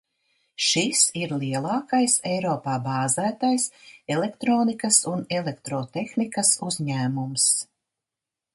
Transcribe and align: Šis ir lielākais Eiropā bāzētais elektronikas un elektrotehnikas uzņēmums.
Šis 0.67 1.01
ir 1.19 1.35
lielākais 1.43 2.15
Eiropā 2.29 2.77
bāzētais 2.87 3.67
elektronikas 4.15 4.99
un 5.13 5.23
elektrotehnikas 5.41 6.55
uzņēmums. 6.71 7.51